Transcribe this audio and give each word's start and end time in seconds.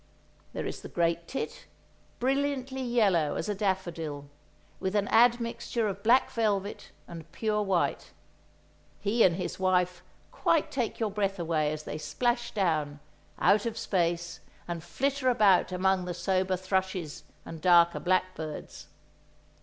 There 0.53 0.65
is 0.65 0.81
the 0.81 0.89
great 0.89 1.27
tit, 1.27 1.67
brilliantly 2.17 2.81
yellow 2.81 3.35
as 3.35 3.47
a 3.47 3.53
daffodil, 3.53 4.27
with 4.79 4.95
an 4.95 5.07
admixture 5.09 5.87
of 5.87 6.01
black 6.01 6.31
velvet 6.31 6.89
and 7.07 7.31
pure 7.31 7.61
white; 7.61 8.11
he 8.99 9.21
and 9.23 9.35
his 9.35 9.59
wife 9.59 10.01
quite 10.31 10.71
take 10.71 10.99
your 10.99 11.11
breath 11.11 11.37
away 11.37 11.71
as 11.71 11.83
they 11.83 11.99
splash 11.99 12.49
down, 12.51 12.99
out 13.37 13.67
of 13.67 13.77
space, 13.77 14.39
and 14.67 14.83
flitter 14.83 15.29
about 15.29 15.71
among 15.71 16.05
the 16.05 16.15
sober 16.15 16.57
thrushes 16.57 17.23
and 17.45 17.61
darker 17.61 17.99
blackbirds. 17.99 18.87